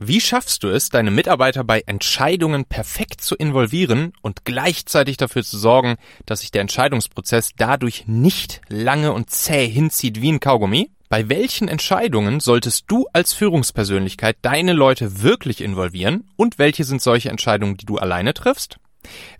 Wie 0.00 0.20
schaffst 0.20 0.62
du 0.62 0.68
es, 0.68 0.90
deine 0.90 1.10
Mitarbeiter 1.10 1.64
bei 1.64 1.82
Entscheidungen 1.86 2.64
perfekt 2.64 3.20
zu 3.20 3.34
involvieren 3.34 4.12
und 4.22 4.44
gleichzeitig 4.44 5.16
dafür 5.16 5.42
zu 5.42 5.58
sorgen, 5.58 5.96
dass 6.24 6.40
sich 6.40 6.52
der 6.52 6.60
Entscheidungsprozess 6.60 7.50
dadurch 7.56 8.04
nicht 8.06 8.60
lange 8.68 9.12
und 9.12 9.30
zäh 9.30 9.68
hinzieht 9.68 10.22
wie 10.22 10.30
ein 10.30 10.38
Kaugummi? 10.38 10.92
Bei 11.08 11.28
welchen 11.28 11.66
Entscheidungen 11.66 12.38
solltest 12.38 12.84
du 12.86 13.06
als 13.12 13.32
Führungspersönlichkeit 13.32 14.36
deine 14.42 14.72
Leute 14.72 15.22
wirklich 15.22 15.62
involvieren 15.62 16.30
und 16.36 16.60
welche 16.60 16.84
sind 16.84 17.02
solche 17.02 17.30
Entscheidungen, 17.30 17.76
die 17.76 17.86
du 17.86 17.96
alleine 17.98 18.34
triffst? 18.34 18.76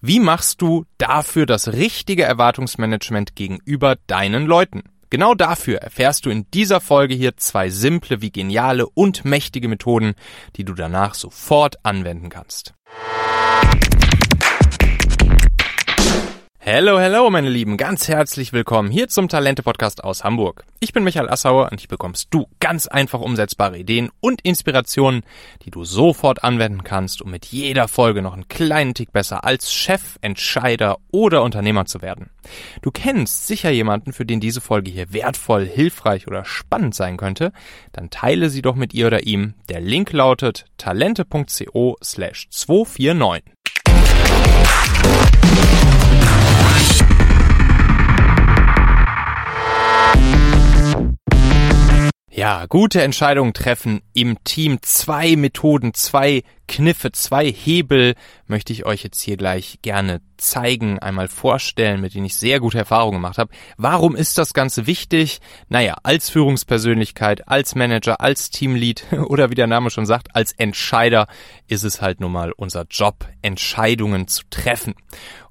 Wie 0.00 0.18
machst 0.18 0.60
du 0.60 0.86
dafür 0.96 1.46
das 1.46 1.68
richtige 1.68 2.24
Erwartungsmanagement 2.24 3.36
gegenüber 3.36 3.96
deinen 4.08 4.46
Leuten? 4.46 4.82
Genau 5.10 5.34
dafür 5.34 5.78
erfährst 5.78 6.26
du 6.26 6.30
in 6.30 6.50
dieser 6.52 6.80
Folge 6.80 7.14
hier 7.14 7.36
zwei 7.36 7.70
simple 7.70 8.20
wie 8.20 8.30
geniale 8.30 8.86
und 8.86 9.24
mächtige 9.24 9.68
Methoden, 9.68 10.14
die 10.56 10.64
du 10.64 10.74
danach 10.74 11.14
sofort 11.14 11.76
anwenden 11.82 12.28
kannst. 12.28 12.74
Hello, 16.70 17.00
hello, 17.00 17.30
meine 17.30 17.48
Lieben, 17.48 17.78
ganz 17.78 18.08
herzlich 18.08 18.52
willkommen 18.52 18.90
hier 18.90 19.08
zum 19.08 19.28
Talente-Podcast 19.28 20.04
aus 20.04 20.22
Hamburg. 20.22 20.64
Ich 20.80 20.92
bin 20.92 21.02
Michael 21.02 21.30
Assauer 21.30 21.70
und 21.72 21.80
hier 21.80 21.88
bekommst 21.88 22.28
du 22.28 22.46
ganz 22.60 22.86
einfach 22.86 23.20
umsetzbare 23.20 23.78
Ideen 23.78 24.10
und 24.20 24.42
Inspirationen, 24.42 25.22
die 25.62 25.70
du 25.70 25.84
sofort 25.84 26.44
anwenden 26.44 26.84
kannst, 26.84 27.22
um 27.22 27.30
mit 27.30 27.46
jeder 27.46 27.88
Folge 27.88 28.20
noch 28.20 28.34
einen 28.34 28.48
kleinen 28.48 28.92
Tick 28.92 29.14
besser 29.14 29.44
als 29.44 29.72
Chef, 29.72 30.18
Entscheider 30.20 30.98
oder 31.10 31.42
Unternehmer 31.42 31.86
zu 31.86 32.02
werden. 32.02 32.28
Du 32.82 32.90
kennst 32.90 33.46
sicher 33.46 33.70
jemanden, 33.70 34.12
für 34.12 34.26
den 34.26 34.38
diese 34.38 34.60
Folge 34.60 34.90
hier 34.90 35.10
wertvoll, 35.10 35.64
hilfreich 35.64 36.26
oder 36.26 36.44
spannend 36.44 36.94
sein 36.94 37.16
könnte, 37.16 37.52
dann 37.92 38.10
teile 38.10 38.50
sie 38.50 38.60
doch 38.60 38.74
mit 38.74 38.92
ihr 38.92 39.06
oder 39.06 39.26
ihm. 39.26 39.54
Der 39.70 39.80
Link 39.80 40.12
lautet 40.12 40.66
talente.co 40.76 41.96
slash 42.02 42.46
249. 42.50 43.54
Ja, 52.48 52.64
gute 52.64 53.02
Entscheidungen 53.02 53.52
treffen 53.52 54.00
im 54.14 54.42
Team. 54.42 54.78
Zwei 54.80 55.36
Methoden, 55.36 55.92
zwei 55.92 56.44
Kniffe, 56.66 57.12
zwei 57.12 57.52
Hebel 57.52 58.14
möchte 58.46 58.72
ich 58.72 58.86
euch 58.86 59.04
jetzt 59.04 59.20
hier 59.20 59.36
gleich 59.36 59.80
gerne 59.82 60.22
zeigen, 60.38 60.98
einmal 60.98 61.28
vorstellen, 61.28 62.00
mit 62.00 62.14
denen 62.14 62.24
ich 62.24 62.36
sehr 62.36 62.58
gute 62.58 62.78
Erfahrungen 62.78 63.18
gemacht 63.18 63.36
habe. 63.36 63.52
Warum 63.76 64.16
ist 64.16 64.38
das 64.38 64.54
Ganze 64.54 64.86
wichtig? 64.86 65.40
Naja, 65.68 65.96
als 66.02 66.30
Führungspersönlichkeit, 66.30 67.46
als 67.48 67.74
Manager, 67.74 68.22
als 68.22 68.48
Teamlead 68.48 69.04
oder 69.26 69.50
wie 69.50 69.54
der 69.54 69.66
Name 69.66 69.90
schon 69.90 70.06
sagt, 70.06 70.34
als 70.34 70.52
Entscheider 70.52 71.26
ist 71.66 71.84
es 71.84 72.00
halt 72.00 72.18
nun 72.18 72.32
mal 72.32 72.52
unser 72.52 72.86
Job, 72.88 73.28
Entscheidungen 73.42 74.26
zu 74.26 74.44
treffen. 74.48 74.94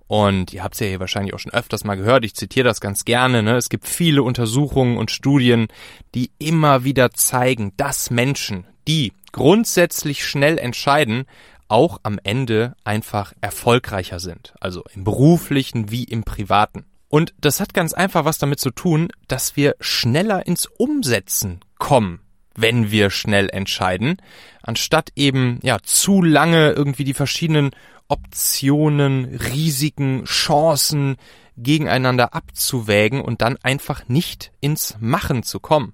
Und 0.07 0.53
ihr 0.53 0.63
habt 0.63 0.75
es 0.75 0.79
ja 0.79 0.87
hier 0.87 0.99
wahrscheinlich 0.99 1.33
auch 1.33 1.39
schon 1.39 1.53
öfters 1.53 1.83
mal 1.83 1.95
gehört, 1.95 2.23
ich 2.23 2.33
zitiere 2.33 2.67
das 2.67 2.79
ganz 2.79 3.03
gerne, 3.03 3.43
ne? 3.43 3.57
es 3.57 3.69
gibt 3.69 3.87
viele 3.87 4.23
Untersuchungen 4.23 4.97
und 4.97 5.11
Studien, 5.11 5.67
die 6.15 6.31
immer 6.39 6.83
wieder 6.85 7.11
zeigen, 7.11 7.73
dass 7.75 8.09
Menschen, 8.09 8.65
die 8.87 9.11
grundsätzlich 9.33 10.25
schnell 10.25 10.57
entscheiden, 10.57 11.25
auch 11.67 11.99
am 12.03 12.19
Ende 12.23 12.75
einfach 12.85 13.33
erfolgreicher 13.41 14.19
sind, 14.19 14.53
also 14.61 14.83
im 14.93 15.03
beruflichen 15.03 15.91
wie 15.91 16.05
im 16.05 16.23
privaten. 16.23 16.85
Und 17.09 17.33
das 17.39 17.59
hat 17.59 17.73
ganz 17.73 17.93
einfach 17.93 18.25
was 18.25 18.37
damit 18.37 18.59
zu 18.59 18.71
tun, 18.71 19.09
dass 19.27 19.55
wir 19.55 19.75
schneller 19.79 20.45
ins 20.45 20.65
Umsetzen 20.65 21.59
kommen, 21.77 22.21
wenn 22.55 22.91
wir 22.91 23.09
schnell 23.09 23.49
entscheiden, 23.49 24.17
anstatt 24.61 25.11
eben 25.15 25.59
ja 25.61 25.77
zu 25.83 26.21
lange 26.21 26.71
irgendwie 26.71 27.03
die 27.03 27.13
verschiedenen 27.13 27.71
Optionen, 28.07 29.25
Risiken, 29.25 30.23
Chancen 30.25 31.17
gegeneinander 31.57 32.33
abzuwägen 32.33 33.21
und 33.21 33.41
dann 33.41 33.57
einfach 33.63 34.07
nicht 34.07 34.51
ins 34.61 34.95
Machen 34.99 35.43
zu 35.43 35.59
kommen. 35.59 35.93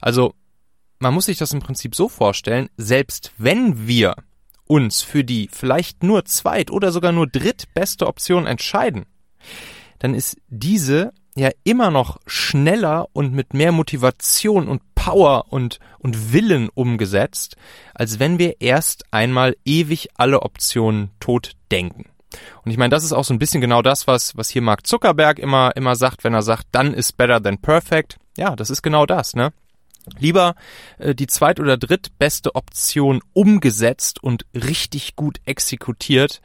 Also 0.00 0.34
man 0.98 1.14
muss 1.14 1.26
sich 1.26 1.38
das 1.38 1.52
im 1.52 1.60
Prinzip 1.60 1.94
so 1.94 2.08
vorstellen, 2.08 2.68
selbst 2.76 3.32
wenn 3.38 3.86
wir 3.86 4.16
uns 4.66 5.02
für 5.02 5.24
die 5.24 5.48
vielleicht 5.52 6.02
nur 6.02 6.24
zweit- 6.24 6.70
oder 6.70 6.90
sogar 6.90 7.12
nur 7.12 7.26
drittbeste 7.26 8.06
Option 8.06 8.46
entscheiden, 8.46 9.06
dann 9.98 10.14
ist 10.14 10.36
diese 10.48 11.12
ja 11.36 11.50
immer 11.64 11.90
noch 11.90 12.18
schneller 12.26 13.08
und 13.12 13.32
mit 13.32 13.54
mehr 13.54 13.72
Motivation 13.72 14.68
und 14.68 14.94
Power 15.06 15.44
und, 15.50 15.78
und 16.00 16.32
Willen 16.32 16.68
umgesetzt, 16.68 17.54
als 17.94 18.18
wenn 18.18 18.40
wir 18.40 18.60
erst 18.60 19.04
einmal 19.12 19.56
ewig 19.64 20.08
alle 20.16 20.42
Optionen 20.42 21.10
tot 21.20 21.52
denken. 21.70 22.06
Und 22.64 22.72
ich 22.72 22.76
meine, 22.76 22.90
das 22.90 23.04
ist 23.04 23.12
auch 23.12 23.22
so 23.22 23.32
ein 23.32 23.38
bisschen 23.38 23.60
genau 23.60 23.82
das, 23.82 24.08
was, 24.08 24.36
was 24.36 24.50
hier 24.50 24.62
Mark 24.62 24.84
Zuckerberg 24.84 25.38
immer, 25.38 25.76
immer 25.76 25.94
sagt, 25.94 26.24
wenn 26.24 26.34
er 26.34 26.42
sagt, 26.42 26.66
dann 26.72 26.92
ist 26.92 27.16
better 27.16 27.40
than 27.40 27.58
perfect. 27.58 28.18
Ja, 28.36 28.56
das 28.56 28.68
ist 28.68 28.82
genau 28.82 29.06
das, 29.06 29.36
ne? 29.36 29.52
Lieber 30.18 30.56
äh, 30.98 31.14
die 31.14 31.28
zweit- 31.28 31.60
oder 31.60 31.76
drittbeste 31.76 32.56
Option 32.56 33.20
umgesetzt 33.32 34.20
und 34.20 34.44
richtig 34.54 35.14
gut 35.14 35.38
exekutiert, 35.44 36.40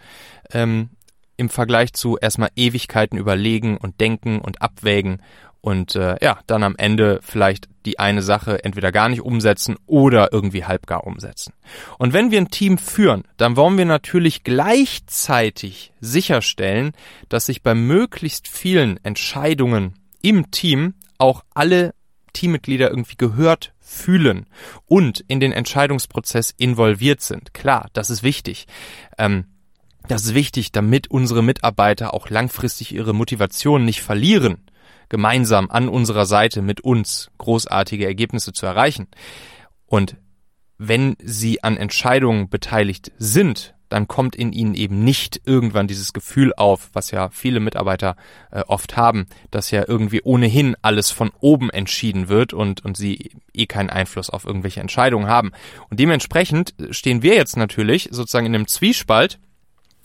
ähm, 0.51 0.91
im 1.41 1.49
Vergleich 1.49 1.93
zu 1.93 2.17
erstmal 2.17 2.51
Ewigkeiten 2.55 3.17
überlegen 3.17 3.77
und 3.77 3.99
denken 3.99 4.39
und 4.39 4.61
abwägen 4.61 5.23
und 5.59 5.95
äh, 5.95 6.15
ja, 6.21 6.39
dann 6.45 6.61
am 6.61 6.75
Ende 6.77 7.19
vielleicht 7.23 7.67
die 7.85 7.97
eine 7.97 8.21
Sache 8.21 8.63
entweder 8.63 8.91
gar 8.91 9.09
nicht 9.09 9.21
umsetzen 9.21 9.75
oder 9.87 10.31
irgendwie 10.31 10.65
halbgar 10.65 11.05
umsetzen. 11.05 11.53
Und 11.97 12.13
wenn 12.13 12.29
wir 12.29 12.39
ein 12.39 12.51
Team 12.51 12.77
führen, 12.77 13.23
dann 13.37 13.55
wollen 13.55 13.77
wir 13.77 13.85
natürlich 13.85 14.43
gleichzeitig 14.43 15.93
sicherstellen, 15.99 16.91
dass 17.27 17.47
sich 17.47 17.63
bei 17.63 17.73
möglichst 17.73 18.47
vielen 18.47 19.03
Entscheidungen 19.03 19.95
im 20.21 20.51
Team 20.51 20.93
auch 21.17 21.43
alle 21.55 21.95
Teammitglieder 22.33 22.91
irgendwie 22.91 23.17
gehört 23.17 23.73
fühlen 23.79 24.45
und 24.85 25.23
in 25.27 25.39
den 25.39 25.51
Entscheidungsprozess 25.51 26.53
involviert 26.55 27.21
sind. 27.21 27.55
Klar, 27.55 27.89
das 27.93 28.11
ist 28.11 28.21
wichtig. 28.21 28.67
Ähm, 29.17 29.45
das 30.07 30.23
ist 30.25 30.33
wichtig, 30.33 30.71
damit 30.71 31.09
unsere 31.09 31.43
Mitarbeiter 31.43 32.13
auch 32.13 32.29
langfristig 32.29 32.93
ihre 32.93 33.13
Motivation 33.13 33.85
nicht 33.85 34.01
verlieren, 34.01 34.67
gemeinsam 35.09 35.69
an 35.69 35.89
unserer 35.89 36.25
Seite 36.25 36.61
mit 36.61 36.81
uns 36.81 37.29
großartige 37.37 38.05
Ergebnisse 38.05 38.53
zu 38.53 38.65
erreichen. 38.65 39.07
Und 39.85 40.17
wenn 40.77 41.15
sie 41.21 41.63
an 41.63 41.77
Entscheidungen 41.77 42.49
beteiligt 42.49 43.11
sind, 43.17 43.75
dann 43.91 44.07
kommt 44.07 44.35
in 44.35 44.53
ihnen 44.53 44.73
eben 44.73 45.03
nicht 45.03 45.41
irgendwann 45.45 45.87
dieses 45.87 46.13
Gefühl 46.13 46.53
auf, 46.55 46.89
was 46.93 47.11
ja 47.11 47.29
viele 47.29 47.59
Mitarbeiter 47.59 48.15
äh, 48.49 48.61
oft 48.67 48.95
haben, 48.95 49.25
dass 49.51 49.69
ja 49.69 49.83
irgendwie 49.85 50.21
ohnehin 50.23 50.75
alles 50.81 51.11
von 51.11 51.29
oben 51.41 51.69
entschieden 51.69 52.29
wird 52.29 52.53
und, 52.53 52.85
und 52.85 52.95
sie 52.95 53.31
eh 53.53 53.65
keinen 53.65 53.89
Einfluss 53.89 54.29
auf 54.29 54.45
irgendwelche 54.45 54.79
Entscheidungen 54.79 55.27
haben. 55.27 55.51
Und 55.89 55.99
dementsprechend 55.99 56.73
stehen 56.91 57.21
wir 57.21 57.35
jetzt 57.35 57.57
natürlich 57.57 58.07
sozusagen 58.11 58.45
in 58.45 58.55
einem 58.55 58.67
Zwiespalt, 58.67 59.39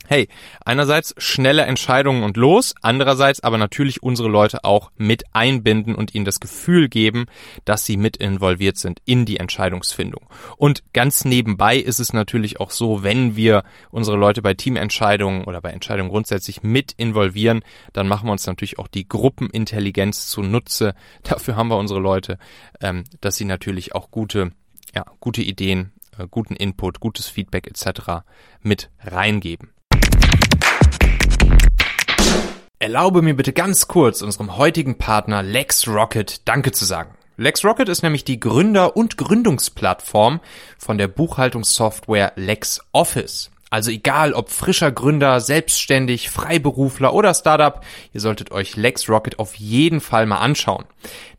hey, 0.08 0.28
einerseits 0.64 1.14
schnelle 1.18 1.62
Entscheidungen 1.62 2.22
und 2.22 2.36
los, 2.36 2.74
andererseits 2.82 3.40
aber 3.40 3.58
natürlich 3.58 4.02
unsere 4.02 4.28
Leute 4.28 4.64
auch 4.64 4.90
mit 4.96 5.24
einbinden 5.32 5.94
und 5.94 6.14
ihnen 6.14 6.24
das 6.24 6.40
Gefühl 6.40 6.88
geben, 6.88 7.26
dass 7.64 7.84
sie 7.84 7.96
mit 7.96 8.16
involviert 8.16 8.76
sind 8.76 9.00
in 9.04 9.24
die 9.24 9.38
Entscheidungsfindung. 9.38 10.26
Und 10.56 10.82
ganz 10.92 11.24
nebenbei 11.24 11.76
ist 11.76 12.00
es 12.00 12.12
natürlich 12.12 12.60
auch 12.60 12.70
so, 12.70 13.02
wenn 13.02 13.36
wir 13.36 13.64
unsere 13.90 14.16
Leute 14.16 14.42
bei 14.42 14.54
Teamentscheidungen 14.54 15.44
oder 15.44 15.60
bei 15.60 15.70
Entscheidungen 15.70 16.10
grundsätzlich 16.10 16.62
mit 16.62 16.92
involvieren, 16.92 17.62
dann 17.92 18.08
machen 18.08 18.28
wir 18.28 18.32
uns 18.32 18.46
natürlich 18.46 18.78
auch 18.78 18.88
die 18.88 19.08
Gruppenintelligenz 19.08 20.28
zunutze. 20.28 20.94
Dafür 21.22 21.56
haben 21.56 21.68
wir 21.68 21.78
unsere 21.78 22.00
Leute, 22.00 22.38
ähm, 22.80 23.04
dass 23.20 23.36
sie 23.36 23.44
natürlich 23.44 23.94
auch 23.94 24.10
gute, 24.10 24.52
ja, 24.94 25.04
gute 25.20 25.42
Ideen 25.42 25.92
äh, 26.18 26.26
guten 26.30 26.56
Input, 26.56 27.00
gutes 27.00 27.28
Feedback 27.28 27.66
etc. 27.66 28.24
mit 28.60 28.90
reingeben. 29.00 29.70
Erlaube 32.78 33.22
mir 33.22 33.34
bitte 33.34 33.54
ganz 33.54 33.88
kurz 33.88 34.20
unserem 34.20 34.58
heutigen 34.58 34.98
Partner 34.98 35.42
LexRocket 35.42 36.46
Danke 36.46 36.72
zu 36.72 36.84
sagen. 36.84 37.14
LexRocket 37.38 37.88
ist 37.88 38.02
nämlich 38.02 38.22
die 38.22 38.38
Gründer- 38.38 38.98
und 38.98 39.16
Gründungsplattform 39.16 40.40
von 40.76 40.98
der 40.98 41.08
Buchhaltungssoftware 41.08 42.34
LexOffice. 42.36 43.50
Also 43.70 43.90
egal 43.90 44.34
ob 44.34 44.50
frischer 44.50 44.92
Gründer, 44.92 45.40
selbstständig, 45.40 46.28
Freiberufler 46.28 47.14
oder 47.14 47.32
Startup, 47.32 47.82
ihr 48.12 48.20
solltet 48.20 48.52
euch 48.52 48.76
LexRocket 48.76 49.38
auf 49.38 49.54
jeden 49.54 50.00
Fall 50.00 50.26
mal 50.26 50.38
anschauen. 50.38 50.84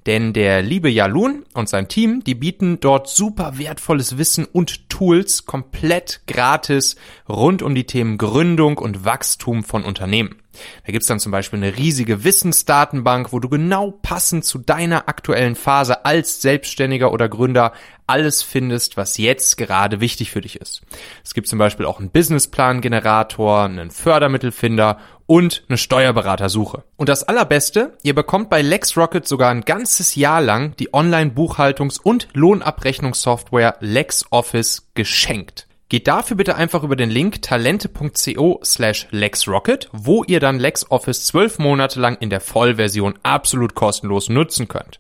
Denn 0.08 0.34
der 0.34 0.64
liebe 0.64 0.90
Jalun 0.90 1.46
und 1.54 1.70
sein 1.70 1.88
Team, 1.88 2.24
die 2.24 2.36
bieten 2.36 2.80
dort 2.80 3.10
super 3.10 3.60
wertvolles 3.60 4.18
Wissen 4.18 4.46
und 4.46 4.90
Tools 4.90 5.46
komplett 5.46 6.22
gratis 6.26 6.96
rund 7.30 7.62
um 7.62 7.76
die 7.76 7.86
Themen 7.86 8.18
Gründung 8.18 8.80
und 8.80 9.06
Wachstum 9.06 9.64
von 9.64 9.84
Unternehmen. 9.84 10.42
Da 10.86 10.92
gibt's 10.92 11.08
dann 11.08 11.20
zum 11.20 11.32
Beispiel 11.32 11.58
eine 11.58 11.78
riesige 11.78 12.24
Wissensdatenbank, 12.24 13.32
wo 13.34 13.40
du 13.40 13.50
genau 13.50 13.92
passend 13.92 14.46
zu 14.46 14.58
deiner 14.58 15.08
aktuellen 15.08 15.56
Phase 15.56 16.06
als 16.06 16.42
Selbstständiger 16.42 17.12
oder 17.12 17.30
Gründer 17.30 17.74
alles 18.08 18.42
findest, 18.42 18.96
was 18.96 19.18
jetzt 19.18 19.58
gerade 19.58 20.00
wichtig 20.00 20.32
für 20.32 20.42
dich 20.42 20.62
ist. 20.62 20.82
Es 21.24 21.34
gibt 21.34 21.48
zum 21.48 21.60
Beispiel 21.60 21.86
auch 21.86 22.00
einen 22.00 22.10
Businessplan-Generator, 22.10 23.66
einen 23.66 23.92
Fördermittelfinder 23.92 24.98
und 25.26 25.66
eine 25.68 25.78
Steuerberatersuche. 25.78 26.84
Und 26.96 27.10
das 27.10 27.26
allerbeste, 27.26 27.98
ihr 28.04 28.16
bekommt 28.16 28.50
bei 28.50 28.62
LexRocket 28.62 29.28
sogar 29.28 29.52
ein 29.52 29.62
ganzes 29.62 30.16
Jahr 30.16 30.42
lang 30.42 30.76
die 30.78 30.94
Online-Buchhaltungs- 30.94 32.00
und 32.02 32.30
Lohnabrechnungssoftware 32.34 33.76
LexOffice 33.82 34.88
geschenkt. 34.94 35.67
Geht 35.90 36.10
dafür 36.10 36.36
bitte 36.36 36.56
einfach 36.56 36.84
über 36.84 36.98
den 36.98 37.10
Link 37.10 37.42
talente.co 37.42 38.60
slash 38.62 39.08
LexRocket, 39.12 39.90
wo 39.94 40.26
ihr 40.26 40.42
dann 40.42 40.60
LexOffice 40.60 41.26
zwölf 41.26 41.60
Monate 41.60 42.02
lang 42.02 42.18
in 42.20 42.30
der 42.30 42.42
Vollversion 42.42 43.18
absolut 43.24 43.74
kostenlos 43.74 44.28
nutzen 44.28 44.68
könnt. 44.68 45.00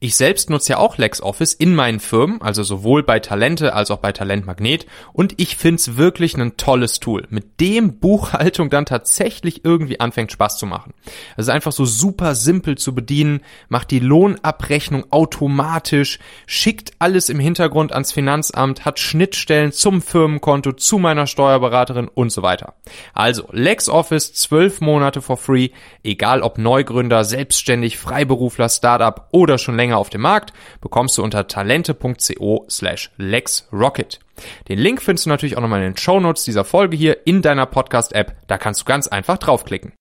Ich 0.00 0.14
selbst 0.14 0.48
nutze 0.48 0.74
ja 0.74 0.78
auch 0.78 0.96
LexOffice 0.96 1.54
in 1.54 1.74
meinen 1.74 1.98
Firmen, 1.98 2.40
also 2.40 2.62
sowohl 2.62 3.02
bei 3.02 3.18
Talente 3.18 3.74
als 3.74 3.90
auch 3.90 3.98
bei 3.98 4.12
Talent 4.12 4.46
Magnet 4.46 4.86
und 5.12 5.34
ich 5.38 5.56
find's 5.56 5.96
wirklich 5.96 6.36
ein 6.36 6.56
tolles 6.56 7.00
Tool, 7.00 7.26
mit 7.30 7.58
dem 7.58 7.98
Buchhaltung 7.98 8.70
dann 8.70 8.86
tatsächlich 8.86 9.64
irgendwie 9.64 9.98
anfängt 9.98 10.30
Spaß 10.30 10.56
zu 10.56 10.66
machen. 10.66 10.94
Es 11.36 11.46
ist 11.46 11.48
einfach 11.48 11.72
so 11.72 11.84
super 11.84 12.36
simpel 12.36 12.78
zu 12.78 12.94
bedienen, 12.94 13.40
macht 13.68 13.90
die 13.90 13.98
Lohnabrechnung 13.98 15.10
automatisch, 15.10 16.20
schickt 16.46 16.92
alles 17.00 17.28
im 17.28 17.40
Hintergrund 17.40 17.92
ans 17.92 18.12
Finanzamt, 18.12 18.84
hat 18.84 19.00
Schnittstellen 19.00 19.72
zum 19.72 20.00
Firmenkonto, 20.00 20.74
zu 20.74 20.98
meiner 20.98 21.26
Steuerberaterin 21.26 22.06
und 22.06 22.30
so 22.30 22.42
weiter. 22.42 22.74
Also 23.14 23.48
LexOffice 23.50 24.32
12 24.32 24.80
Monate 24.80 25.22
for 25.22 25.36
free, 25.36 25.70
egal 26.04 26.42
ob 26.42 26.56
Neugründer, 26.56 27.24
selbstständig, 27.24 27.98
Freiberufler, 27.98 28.68
Startup 28.68 29.26
oder 29.32 29.58
schon 29.58 29.74
länger 29.74 29.87
länger 29.88 29.98
auf 29.98 30.10
dem 30.10 30.20
Markt, 30.20 30.52
bekommst 30.80 31.16
du 31.16 31.22
unter 31.22 31.48
talente.co 31.48 32.66
slash 32.68 33.10
lexrocket. 33.16 34.20
Den 34.68 34.78
Link 34.78 35.02
findest 35.02 35.26
du 35.26 35.30
natürlich 35.30 35.56
auch 35.56 35.62
nochmal 35.62 35.80
in 35.80 35.92
den 35.92 35.96
Show 35.96 36.20
Notes 36.20 36.44
dieser 36.44 36.64
Folge 36.64 36.96
hier 36.96 37.26
in 37.26 37.42
deiner 37.42 37.66
Podcast-App. 37.66 38.36
Da 38.46 38.58
kannst 38.58 38.82
du 38.82 38.84
ganz 38.84 39.08
einfach 39.08 39.38
draufklicken. 39.38 39.92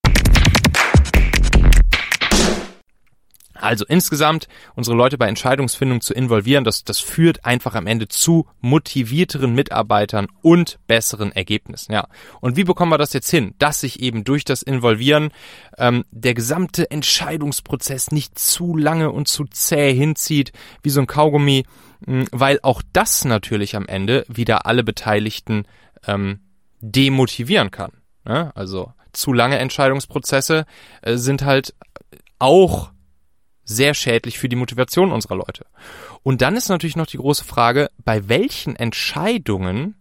Also 3.59 3.86
insgesamt 3.88 4.48
unsere 4.75 4.95
Leute 4.95 5.18
bei 5.18 5.27
Entscheidungsfindung 5.27 6.01
zu 6.01 6.13
involvieren, 6.13 6.63
das, 6.63 6.83
das 6.83 7.00
führt 7.00 7.45
einfach 7.45 7.75
am 7.75 7.88
Ende 7.88 8.07
zu 8.07 8.48
motivierteren 8.62 9.54
Mitarbeitern 9.54 10.27
und 10.42 10.80
besseren 10.88 11.31
Ergebnissen. 11.31 11.94
Ja. 11.94 12.07
Und 12.42 12.56
wie 12.57 12.63
bekommen 12.63 12.92
wir 12.92 12.98
das 12.98 13.13
jetzt 13.13 13.30
hin, 13.30 13.54
dass 13.59 13.81
sich 13.81 14.01
eben 14.01 14.24
durch 14.24 14.45
das 14.45 14.62
Involvieren 14.62 15.30
ähm, 15.77 16.06
der 16.12 16.33
gesamte 16.33 16.89
Entscheidungsprozess 16.92 18.12
nicht 18.12 18.38
zu 18.39 18.75
lange 18.75 19.12
und 19.12 19.27
zu 19.27 19.45
zäh 19.45 19.94
hinzieht, 19.94 20.51
wie 20.83 20.89
so 20.89 21.01
ein 21.01 21.07
Kaugummi, 21.07 21.65
mh, 22.06 22.25
weil 22.31 22.60
auch 22.63 22.81
das 22.94 23.25
natürlich 23.25 23.75
am 23.75 23.88
Ende 23.88 24.25
wieder 24.27 24.65
alle 24.65 24.83
Beteiligten 24.83 25.65
ähm, 26.06 26.42
demotivieren 26.80 27.71
kann. 27.71 27.92
Ne? 28.25 28.51
Also 28.56 28.92
zu 29.13 29.33
lange 29.33 29.57
Entscheidungsprozesse 29.57 30.65
äh, 31.01 31.18
sind 31.18 31.44
halt 31.44 31.74
auch 32.39 32.92
sehr 33.68 33.94
schädlich 33.94 34.40
für 34.40 34.50
die 34.50 34.56
Motivation 34.56 35.12
unserer 35.12 35.36
Leute. 35.36 35.66
Und 36.24 36.42
dann 36.42 36.56
ist 36.56 36.69
natürlich 36.69 36.96
noch 36.96 37.06
die 37.06 37.18
große 37.18 37.44
Frage, 37.44 37.90
bei 38.04 38.28
welchen 38.28 38.75
Entscheidungen 38.75 39.96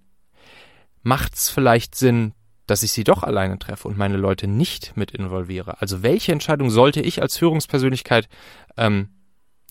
macht 1.02 1.34
es 1.34 1.50
vielleicht 1.50 1.94
Sinn, 1.94 2.32
dass 2.66 2.82
ich 2.82 2.92
sie 2.92 3.04
doch 3.04 3.22
alleine 3.22 3.58
treffe 3.58 3.86
und 3.88 3.98
meine 3.98 4.16
Leute 4.16 4.46
nicht 4.48 4.96
mit 4.96 5.10
involviere? 5.10 5.80
Also 5.80 6.02
welche 6.02 6.32
Entscheidung 6.32 6.70
sollte 6.70 7.00
ich 7.00 7.22
als 7.22 7.36
Führungspersönlichkeit 7.38 8.28
ähm, 8.76 9.10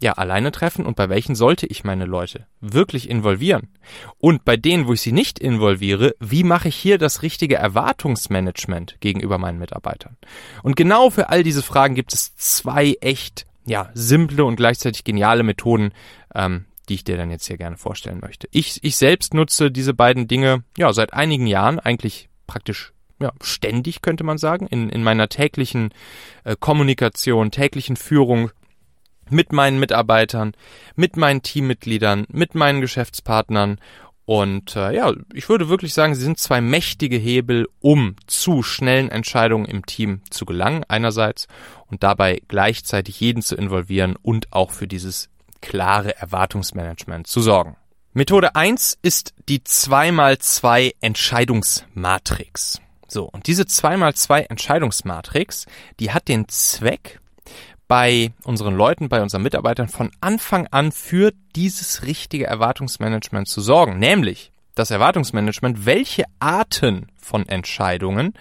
ja 0.01 0.13
alleine 0.13 0.51
treffen 0.51 0.85
und 0.85 0.95
bei 0.95 1.09
welchen 1.09 1.35
sollte 1.35 1.65
ich 1.67 1.83
meine 1.83 2.05
Leute 2.05 2.47
wirklich 2.61 3.09
involvieren? 3.09 3.69
Und 4.17 4.45
bei 4.45 4.55
denen, 4.57 4.87
wo 4.87 4.93
ich 4.93 5.01
sie 5.01 5.11
nicht 5.11 5.39
involviere, 5.39 6.15
wie 6.19 6.43
mache 6.43 6.69
ich 6.69 6.75
hier 6.75 6.97
das 6.97 7.21
richtige 7.21 7.55
Erwartungsmanagement 7.55 8.97
gegenüber 9.01 9.37
meinen 9.37 9.59
Mitarbeitern? 9.59 10.17
Und 10.63 10.75
genau 10.75 11.09
für 11.09 11.29
all 11.29 11.43
diese 11.43 11.63
Fragen 11.63 11.95
gibt 11.95 12.13
es 12.13 12.35
zwei 12.35 12.95
echt 13.01 13.45
ja, 13.65 13.89
simple 13.93 14.45
und 14.45 14.55
gleichzeitig 14.55 15.03
geniale 15.03 15.43
Methoden, 15.43 15.91
ähm, 16.33 16.65
die 16.87 16.95
ich 16.95 17.03
dir 17.03 17.17
dann 17.17 17.31
jetzt 17.31 17.47
hier 17.47 17.57
gerne 17.57 17.77
vorstellen 17.77 18.19
möchte. 18.21 18.47
Ich, 18.51 18.83
ich 18.83 18.95
selbst 18.95 19.33
nutze 19.33 19.71
diese 19.71 19.93
beiden 19.93 20.27
Dinge 20.27 20.63
ja 20.77 20.93
seit 20.93 21.13
einigen 21.13 21.47
Jahren 21.47 21.79
eigentlich 21.79 22.29
praktisch 22.47 22.93
ja, 23.19 23.31
ständig, 23.41 24.01
könnte 24.01 24.23
man 24.23 24.37
sagen, 24.37 24.67
in, 24.67 24.89
in 24.89 25.03
meiner 25.03 25.29
täglichen 25.29 25.93
äh, 26.43 26.55
Kommunikation, 26.59 27.49
täglichen 27.51 27.95
Führung 27.95 28.51
mit 29.29 29.51
meinen 29.51 29.79
Mitarbeitern, 29.79 30.53
mit 30.95 31.17
meinen 31.17 31.41
Teammitgliedern, 31.41 32.25
mit 32.29 32.53
meinen 32.55 32.81
Geschäftspartnern 32.81 33.79
und 34.25 34.75
äh, 34.75 34.95
ja, 34.95 35.13
ich 35.33 35.49
würde 35.49 35.69
wirklich 35.69 35.93
sagen, 35.93 36.15
sie 36.15 36.23
sind 36.23 36.39
zwei 36.39 36.59
mächtige 36.59 37.17
Hebel, 37.17 37.67
um 37.79 38.15
zu 38.25 38.63
schnellen 38.63 39.09
Entscheidungen 39.09 39.65
im 39.65 39.85
Team 39.85 40.21
zu 40.31 40.45
gelangen, 40.45 40.83
einerseits, 40.87 41.47
und 41.87 42.01
dabei 42.01 42.41
gleichzeitig 42.47 43.19
jeden 43.19 43.43
zu 43.43 43.55
involvieren 43.55 44.15
und 44.15 44.51
auch 44.51 44.71
für 44.71 44.87
dieses 44.87 45.29
klare 45.61 46.17
Erwartungsmanagement 46.17 47.27
zu 47.27 47.41
sorgen. 47.41 47.77
Methode 48.13 48.55
eins 48.55 48.97
ist 49.01 49.33
die 49.47 49.59
2x2 49.59 50.95
Entscheidungsmatrix. 51.01 52.81
So, 53.07 53.25
und 53.25 53.45
diese 53.47 53.63
2x2 53.63 54.49
Entscheidungsmatrix, 54.49 55.67
die 55.99 56.11
hat 56.11 56.27
den 56.27 56.47
Zweck, 56.47 57.19
bei 57.87 58.31
unseren 58.43 58.75
Leuten, 58.75 59.09
bei 59.09 59.21
unseren 59.21 59.43
Mitarbeitern 59.43 59.87
von 59.87 60.11
Anfang 60.21 60.67
an 60.71 60.91
für 60.91 61.31
dieses 61.55 62.03
richtige 62.03 62.47
Erwartungsmanagement 62.47 63.47
zu 63.47 63.61
sorgen. 63.61 63.99
Nämlich 63.99 64.51
das 64.73 64.91
Erwartungsmanagement, 64.91 65.85
welche 65.85 66.25
Arten 66.39 67.07
von 67.15 67.47
Entscheidungen 67.47 68.33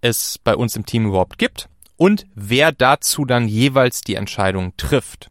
es 0.00 0.38
bei 0.38 0.54
uns 0.54 0.76
im 0.76 0.86
Team 0.86 1.06
überhaupt 1.06 1.38
gibt 1.38 1.68
und 1.96 2.26
wer 2.34 2.72
dazu 2.72 3.24
dann 3.24 3.48
jeweils 3.48 4.00
die 4.02 4.14
Entscheidung 4.14 4.76
trifft. 4.76 5.30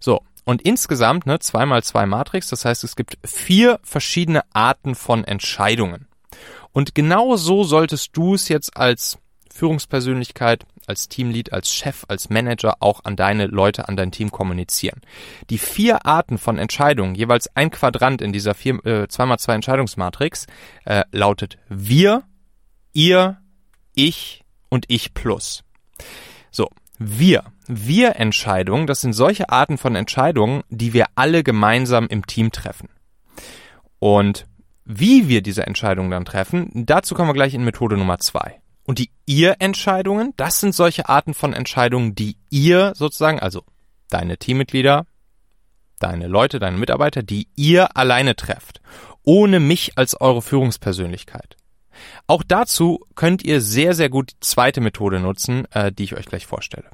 So. 0.00 0.22
Und 0.44 0.62
insgesamt, 0.62 1.24
ne, 1.24 1.38
zweimal 1.38 1.84
zwei 1.84 2.04
Matrix, 2.04 2.48
das 2.48 2.64
heißt, 2.64 2.82
es 2.82 2.96
gibt 2.96 3.16
vier 3.24 3.78
verschiedene 3.84 4.42
Arten 4.52 4.96
von 4.96 5.22
Entscheidungen. 5.22 6.08
Und 6.72 6.96
genau 6.96 7.36
so 7.36 7.62
solltest 7.62 8.16
du 8.16 8.34
es 8.34 8.48
jetzt 8.48 8.76
als 8.76 9.18
Führungspersönlichkeit 9.54 10.66
als 10.86 11.08
Teamlead, 11.08 11.52
als 11.52 11.72
Chef, 11.72 12.04
als 12.08 12.30
Manager 12.30 12.76
auch 12.80 13.04
an 13.04 13.16
deine 13.16 13.46
Leute, 13.46 13.88
an 13.88 13.96
dein 13.96 14.12
Team 14.12 14.30
kommunizieren. 14.30 15.00
Die 15.50 15.58
vier 15.58 16.06
Arten 16.06 16.38
von 16.38 16.58
Entscheidungen, 16.58 17.14
jeweils 17.14 17.54
ein 17.56 17.70
Quadrant 17.70 18.22
in 18.22 18.32
dieser 18.32 18.54
vier, 18.54 18.74
äh, 18.84 19.06
2x2 19.08 19.54
Entscheidungsmatrix, 19.54 20.46
äh, 20.84 21.04
lautet 21.12 21.58
wir, 21.68 22.24
ihr, 22.92 23.38
ich 23.94 24.44
und 24.68 24.86
ich 24.88 25.14
plus. 25.14 25.64
So, 26.50 26.68
wir. 26.98 27.44
Wir 27.68 28.16
Entscheidungen, 28.16 28.86
das 28.86 29.00
sind 29.00 29.12
solche 29.12 29.48
Arten 29.48 29.78
von 29.78 29.94
Entscheidungen, 29.94 30.62
die 30.68 30.92
wir 30.92 31.06
alle 31.14 31.42
gemeinsam 31.42 32.06
im 32.08 32.26
Team 32.26 32.50
treffen. 32.50 32.88
Und 33.98 34.46
wie 34.84 35.28
wir 35.28 35.42
diese 35.42 35.66
Entscheidungen 35.66 36.10
dann 36.10 36.24
treffen, 36.24 36.70
dazu 36.74 37.14
kommen 37.14 37.28
wir 37.28 37.34
gleich 37.34 37.54
in 37.54 37.64
Methode 37.64 37.96
Nummer 37.96 38.18
zwei. 38.18 38.61
Und 38.84 38.98
die 38.98 39.10
Ihr-Entscheidungen, 39.26 40.34
das 40.36 40.60
sind 40.60 40.74
solche 40.74 41.08
Arten 41.08 41.34
von 41.34 41.52
Entscheidungen, 41.52 42.14
die 42.14 42.36
ihr 42.50 42.92
sozusagen, 42.96 43.38
also 43.38 43.62
deine 44.08 44.38
Teammitglieder, 44.38 45.06
deine 45.98 46.26
Leute, 46.26 46.58
deine 46.58 46.78
Mitarbeiter, 46.78 47.22
die 47.22 47.48
ihr 47.54 47.96
alleine 47.96 48.34
trefft, 48.34 48.80
ohne 49.22 49.60
mich 49.60 49.96
als 49.96 50.20
eure 50.20 50.42
Führungspersönlichkeit. 50.42 51.56
Auch 52.26 52.42
dazu 52.42 53.06
könnt 53.14 53.44
ihr 53.44 53.60
sehr, 53.60 53.94
sehr 53.94 54.08
gut 54.08 54.32
die 54.32 54.40
zweite 54.40 54.80
Methode 54.80 55.20
nutzen, 55.20 55.66
äh, 55.72 55.92
die 55.92 56.04
ich 56.04 56.14
euch 56.14 56.26
gleich 56.26 56.46
vorstelle. 56.46 56.90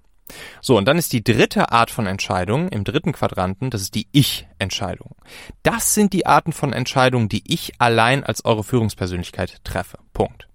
So, 0.61 0.77
und 0.77 0.85
dann 0.85 0.99
ist 0.99 1.15
die 1.15 1.25
dritte 1.25 1.73
Art 1.73 1.91
von 1.91 2.07
Entscheidung 2.07 2.69
im 2.69 2.85
dritten 2.85 3.13
Quadranten, 3.13 3.71
das 3.71 3.81
ist 3.81 3.95
die 3.95 4.09
Ich-Entscheidung. 4.13 5.17
Das 5.63 5.95
sind 5.95 6.13
die 6.13 6.27
Arten 6.27 6.53
von 6.53 6.75
Entscheidungen, 6.75 7.31
die 7.31 7.43
ich 7.47 7.73
allein 7.79 8.25
als 8.25 8.45
eure 8.45 8.65
Führungspersönlichkeit 8.65 9.65
treffe. 9.65 9.99
Punkt. 10.13 10.48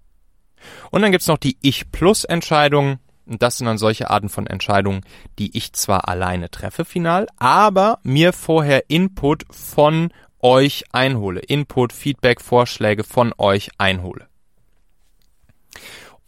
Und 0.90 1.02
dann 1.02 1.12
gibt's 1.12 1.26
noch 1.26 1.38
die 1.38 1.56
Ich-Plus-Entscheidungen. 1.60 2.98
Das 3.26 3.56
sind 3.56 3.66
dann 3.66 3.78
solche 3.78 4.10
Arten 4.10 4.28
von 4.28 4.46
Entscheidungen, 4.46 5.00
die 5.38 5.56
ich 5.56 5.72
zwar 5.72 6.08
alleine 6.08 6.50
treffe 6.50 6.84
final, 6.84 7.26
aber 7.38 7.98
mir 8.02 8.32
vorher 8.32 8.90
Input 8.90 9.44
von 9.50 10.12
euch 10.40 10.84
einhole. 10.92 11.40
Input, 11.40 11.92
Feedback, 11.92 12.42
Vorschläge 12.42 13.02
von 13.02 13.32
euch 13.38 13.70
einhole. 13.78 14.28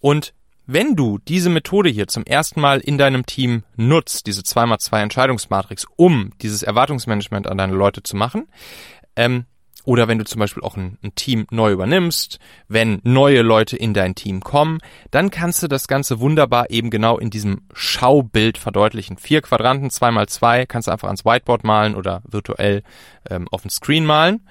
Und 0.00 0.32
wenn 0.66 0.96
du 0.96 1.18
diese 1.18 1.48
Methode 1.48 1.90
hier 1.90 2.08
zum 2.08 2.24
ersten 2.24 2.60
Mal 2.60 2.80
in 2.80 2.98
deinem 2.98 3.24
Team 3.24 3.62
nutzt, 3.76 4.26
diese 4.26 4.42
2x2 4.42 5.02
Entscheidungsmatrix, 5.02 5.86
um 5.96 6.32
dieses 6.42 6.64
Erwartungsmanagement 6.64 7.46
an 7.46 7.58
deine 7.58 7.74
Leute 7.74 8.02
zu 8.02 8.16
machen, 8.16 8.48
ähm, 9.14 9.46
oder 9.86 10.08
wenn 10.08 10.18
du 10.18 10.24
zum 10.24 10.40
Beispiel 10.40 10.62
auch 10.62 10.76
ein, 10.76 10.98
ein, 11.02 11.14
Team 11.14 11.46
neu 11.50 11.70
übernimmst, 11.70 12.38
wenn 12.68 13.00
neue 13.04 13.42
Leute 13.42 13.76
in 13.76 13.94
dein 13.94 14.16
Team 14.16 14.40
kommen, 14.42 14.80
dann 15.12 15.30
kannst 15.30 15.62
du 15.62 15.68
das 15.68 15.86
Ganze 15.88 16.18
wunderbar 16.20 16.70
eben 16.70 16.90
genau 16.90 17.18
in 17.18 17.30
diesem 17.30 17.62
Schaubild 17.72 18.58
verdeutlichen. 18.58 19.16
Vier 19.16 19.42
Quadranten, 19.42 19.90
zwei 19.90 20.10
mal 20.10 20.28
zwei, 20.28 20.66
kannst 20.66 20.88
du 20.88 20.92
einfach 20.92 21.06
ans 21.06 21.24
Whiteboard 21.24 21.62
malen 21.62 21.94
oder 21.94 22.20
virtuell 22.28 22.82
ähm, 23.30 23.46
auf 23.52 23.62
dem 23.62 23.70
Screen 23.70 24.04
malen. 24.04 24.46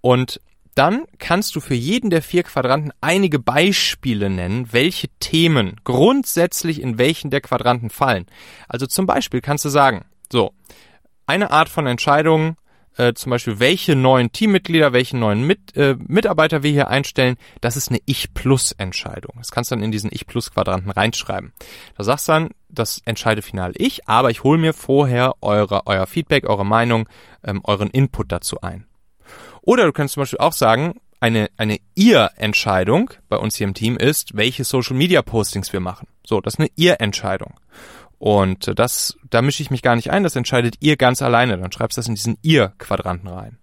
Und 0.00 0.40
dann 0.76 1.06
kannst 1.18 1.56
du 1.56 1.60
für 1.60 1.74
jeden 1.74 2.10
der 2.10 2.22
vier 2.22 2.44
Quadranten 2.44 2.92
einige 3.00 3.40
Beispiele 3.40 4.30
nennen, 4.30 4.72
welche 4.72 5.08
Themen 5.18 5.80
grundsätzlich 5.82 6.80
in 6.80 6.96
welchen 6.96 7.30
der 7.30 7.40
Quadranten 7.40 7.90
fallen. 7.90 8.26
Also 8.68 8.86
zum 8.86 9.06
Beispiel 9.06 9.40
kannst 9.40 9.64
du 9.64 9.68
sagen, 9.68 10.04
so, 10.30 10.52
eine 11.26 11.50
Art 11.50 11.68
von 11.68 11.88
Entscheidung 11.88 12.56
äh, 12.96 13.14
zum 13.14 13.30
Beispiel, 13.30 13.60
welche 13.60 13.94
neuen 13.96 14.32
Teammitglieder, 14.32 14.92
welche 14.92 15.16
neuen 15.16 15.42
Mit, 15.42 15.76
äh, 15.76 15.96
Mitarbeiter 15.98 16.62
wir 16.62 16.70
hier 16.70 16.88
einstellen, 16.88 17.36
das 17.60 17.76
ist 17.76 17.90
eine 17.90 18.00
Ich-Plus-Entscheidung. 18.06 19.34
Das 19.38 19.50
kannst 19.50 19.70
du 19.70 19.74
dann 19.74 19.84
in 19.84 19.92
diesen 19.92 20.10
Ich-Plus-Quadranten 20.12 20.90
reinschreiben. 20.90 21.52
Da 21.96 22.04
sagst 22.04 22.28
du 22.28 22.32
dann, 22.32 22.50
das 22.68 23.00
entscheide 23.04 23.42
final 23.42 23.72
ich, 23.76 24.08
aber 24.08 24.30
ich 24.30 24.42
hole 24.42 24.58
mir 24.58 24.72
vorher 24.72 25.34
eure, 25.40 25.86
euer 25.86 26.06
Feedback, 26.06 26.48
eure 26.48 26.66
Meinung, 26.66 27.08
ähm, 27.44 27.60
euren 27.64 27.90
Input 27.90 28.32
dazu 28.32 28.60
ein. 28.60 28.86
Oder 29.62 29.84
du 29.84 29.92
kannst 29.92 30.14
zum 30.14 30.22
Beispiel 30.22 30.38
auch 30.38 30.52
sagen, 30.52 30.94
eine, 31.20 31.48
eine 31.56 31.78
Ihr-Entscheidung 31.94 33.10
bei 33.28 33.36
uns 33.36 33.56
hier 33.56 33.66
im 33.66 33.74
Team 33.74 33.96
ist, 33.96 34.36
welche 34.36 34.64
Social-Media-Postings 34.64 35.72
wir 35.72 35.80
machen. 35.80 36.08
So, 36.24 36.40
das 36.40 36.54
ist 36.54 36.60
eine 36.60 36.70
Ihr-Entscheidung. 36.76 37.54
Und 38.18 38.78
das, 38.78 39.16
da 39.28 39.42
mische 39.42 39.62
ich 39.62 39.70
mich 39.70 39.82
gar 39.82 39.96
nicht 39.96 40.10
ein, 40.10 40.22
das 40.22 40.36
entscheidet 40.36 40.76
ihr 40.80 40.96
ganz 40.96 41.22
alleine. 41.22 41.58
Dann 41.58 41.72
schreibst 41.72 41.96
du 41.96 42.00
das 42.00 42.08
in 42.08 42.14
diesen 42.14 42.38
ihr-Quadranten 42.42 43.28
rein. 43.28 43.58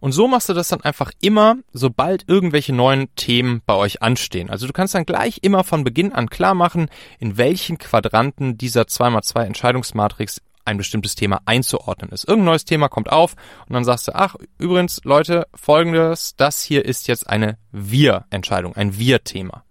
Und 0.00 0.10
so 0.10 0.26
machst 0.26 0.48
du 0.48 0.52
das 0.52 0.68
dann 0.68 0.80
einfach 0.80 1.12
immer, 1.20 1.56
sobald 1.72 2.28
irgendwelche 2.28 2.72
neuen 2.72 3.14
Themen 3.14 3.62
bei 3.64 3.74
euch 3.74 4.02
anstehen. 4.02 4.50
Also 4.50 4.66
du 4.66 4.72
kannst 4.72 4.96
dann 4.96 5.06
gleich 5.06 5.38
immer 5.42 5.62
von 5.62 5.84
Beginn 5.84 6.12
an 6.12 6.28
klar 6.28 6.54
machen, 6.54 6.88
in 7.20 7.38
welchen 7.38 7.78
Quadranten 7.78 8.58
dieser 8.58 8.82
2x2 8.82 9.44
Entscheidungsmatrix 9.44 10.42
ein 10.64 10.76
bestimmtes 10.76 11.14
Thema 11.14 11.40
einzuordnen 11.44 12.10
ist. 12.10 12.26
Irgendein 12.26 12.46
neues 12.46 12.64
Thema 12.64 12.88
kommt 12.88 13.10
auf 13.10 13.34
und 13.68 13.74
dann 13.74 13.84
sagst 13.84 14.08
du, 14.08 14.14
ach, 14.14 14.36
übrigens, 14.58 15.00
Leute, 15.04 15.46
folgendes, 15.54 16.34
das 16.36 16.62
hier 16.62 16.84
ist 16.84 17.08
jetzt 17.08 17.28
eine 17.28 17.58
Wir-Entscheidung, 17.70 18.74
ein 18.74 18.98
Wir-Thema. 18.98 19.64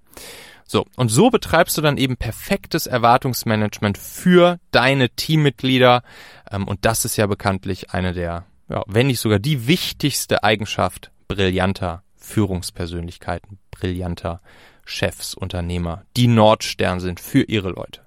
So, 0.71 0.85
und 0.95 1.09
so 1.09 1.29
betreibst 1.29 1.77
du 1.77 1.81
dann 1.81 1.97
eben 1.97 2.15
perfektes 2.15 2.87
Erwartungsmanagement 2.87 3.97
für 3.97 4.57
deine 4.71 5.09
Teammitglieder. 5.09 6.01
Ähm, 6.49 6.65
und 6.65 6.85
das 6.85 7.03
ist 7.03 7.17
ja 7.17 7.27
bekanntlich 7.27 7.91
eine 7.91 8.13
der, 8.13 8.45
ja, 8.69 8.81
wenn 8.87 9.07
nicht 9.07 9.19
sogar 9.19 9.39
die 9.39 9.67
wichtigste 9.67 10.45
Eigenschaft 10.45 11.11
brillanter 11.27 12.03
Führungspersönlichkeiten, 12.15 13.59
brillanter 13.69 14.39
Chefs, 14.85 15.33
Unternehmer, 15.33 16.05
die 16.15 16.27
Nordstern 16.27 17.01
sind 17.01 17.19
für 17.19 17.41
ihre 17.41 17.71
Leute. 17.71 18.05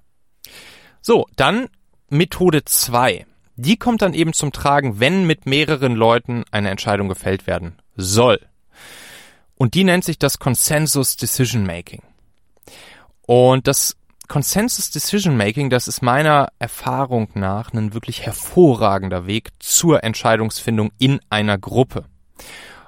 So, 1.01 1.27
dann 1.35 1.67
Methode 2.09 2.65
zwei. 2.65 3.27
Die 3.57 3.77
kommt 3.77 4.01
dann 4.01 4.15
eben 4.15 4.33
zum 4.33 4.51
Tragen, 4.51 4.99
wenn 4.99 5.27
mit 5.27 5.45
mehreren 5.45 5.93
Leuten 5.93 6.43
eine 6.49 6.71
Entscheidung 6.71 7.09
gefällt 7.09 7.45
werden 7.45 7.75
soll. 7.95 8.39
Und 9.53 9.75
die 9.75 9.83
nennt 9.83 10.03
sich 10.03 10.17
das 10.17 10.39
Consensus 10.39 11.15
Decision 11.15 11.63
Making. 11.63 12.01
Und 13.27 13.67
das 13.67 13.95
Consensus 14.27 14.89
Decision 14.91 15.37
Making, 15.37 15.69
das 15.69 15.87
ist 15.87 16.01
meiner 16.01 16.49
Erfahrung 16.57 17.29
nach 17.33 17.73
ein 17.73 17.93
wirklich 17.93 18.25
hervorragender 18.25 19.27
Weg 19.27 19.49
zur 19.59 20.03
Entscheidungsfindung 20.03 20.91
in 20.97 21.19
einer 21.29 21.57
Gruppe. 21.57 22.05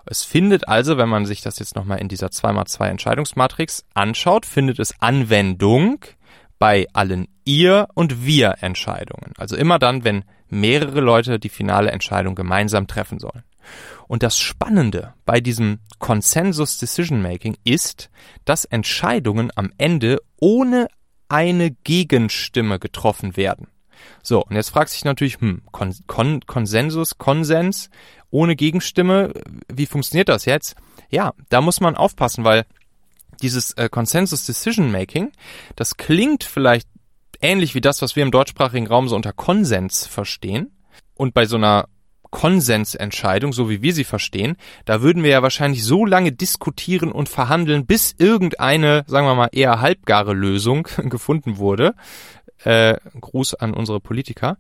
Es 0.06 0.24
findet 0.24 0.68
also, 0.68 0.98
wenn 0.98 1.10
man 1.10 1.26
sich 1.26 1.42
das 1.42 1.60
jetzt 1.60 1.76
nochmal 1.76 2.00
in 2.00 2.08
dieser 2.08 2.28
2x2 2.28 2.88
Entscheidungsmatrix 2.88 3.84
anschaut, 3.94 4.46
findet 4.46 4.80
es 4.80 4.94
Anwendung 5.00 6.00
bei 6.60 6.88
allen 6.94 7.28
Ihr- 7.44 7.88
und 7.94 8.26
Wir-Entscheidungen. 8.26 9.34
Also 9.38 9.56
immer 9.56 9.80
dann, 9.80 10.04
wenn 10.04 10.24
mehrere 10.50 11.02
Leute 11.02 11.40
die 11.40 11.50
finale 11.50 11.92
Entscheidung 11.92 12.36
gemeinsam 12.36 12.88
treffen 12.88 13.20
sollen. 13.20 13.44
Und 14.08 14.24
das 14.24 14.38
Spannende 14.38 15.14
bei 15.26 15.40
diesem 15.40 15.80
Consensus 16.00 16.78
Decision 16.78 17.22
Making 17.22 17.58
ist, 17.64 18.10
dass 18.46 18.66
Entscheidungen 18.66 19.52
am 19.56 19.72
Ende 19.78 20.22
ohne 20.40 20.88
eine 21.30 21.72
Gegenstimme 21.72 22.80
getroffen 22.80 23.36
werden. 23.36 23.68
So, 24.24 24.44
und 24.44 24.56
jetzt 24.56 24.70
fragt 24.70 24.92
sich 24.92 25.06
natürlich, 25.06 25.40
hm, 25.40 25.62
Kon 25.72 25.94
Kon 26.08 26.42
Konsensus, 26.46 27.18
Konsens 27.18 27.90
ohne 28.30 28.56
Gegenstimme, 28.56 29.34
wie 29.72 29.86
funktioniert 29.86 30.30
das 30.30 30.46
jetzt? 30.46 30.76
Ja, 31.10 31.34
da 31.50 31.62
muss 31.62 31.80
man 31.80 31.96
aufpassen, 31.96 32.44
weil 32.44 32.66
dieses 33.42 33.72
äh, 33.74 33.90
Consensus 33.90 34.46
Decision 34.46 34.92
Making, 34.92 35.32
das 35.76 35.98
klingt 35.98 36.44
vielleicht 36.44 36.88
ähnlich 37.42 37.76
wie 37.76 37.82
das, 37.82 38.02
was 38.02 38.16
wir 38.16 38.24
im 38.24 38.32
deutschsprachigen 38.32 38.88
Raum 38.88 39.08
so 39.08 39.16
unter 39.16 39.34
Konsens 39.34 40.06
verstehen. 40.06 40.72
Und 41.14 41.34
bei 41.34 41.46
so 41.46 41.56
einer 41.56 41.88
Konsensentscheidung, 42.30 43.54
so 43.54 43.70
wie 43.70 43.82
wir 43.82 43.94
sie 43.94 44.04
verstehen, 44.04 44.58
da 44.86 45.02
würden 45.02 45.24
wir 45.24 45.30
ja 45.30 45.42
wahrscheinlich 45.42 45.84
so 45.84 46.06
lange 46.06 46.32
diskutieren 46.32 47.12
und 47.12 47.30
verhandeln, 47.30 47.86
bis 47.86 48.16
irgendeine, 48.18 49.04
sagen 49.08 49.28
wir 49.28 49.36
mal, 49.36 49.50
eher 49.52 49.82
halbgare 49.82 50.34
Lösung 50.34 50.88
gefunden 51.04 51.58
wurde. 51.58 51.96
Äh, 52.64 52.98
Gruß 53.20 53.54
an 53.56 53.74
unsere 53.74 54.00
Politiker, 54.00 54.58